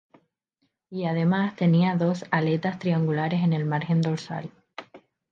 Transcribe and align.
Y 0.89 1.05
además 1.05 1.55
tenía 1.55 1.95
dos 1.95 2.25
aletas 2.31 2.79
triangulares 2.79 3.43
en 3.43 3.53
el 3.53 3.65
margen 3.65 4.01
dorsal. 4.01 4.49